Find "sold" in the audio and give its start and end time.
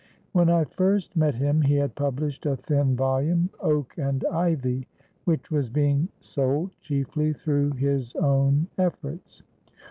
6.21-6.71